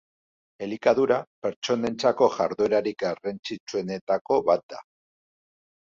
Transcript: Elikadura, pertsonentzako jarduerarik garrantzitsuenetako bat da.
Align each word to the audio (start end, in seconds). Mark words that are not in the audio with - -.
Elikadura, 0.67 1.17
pertsonentzako 1.47 2.31
jarduerarik 2.37 2.99
garrantzitsuenetako 3.07 4.43
bat 4.49 4.67
da. 4.75 4.85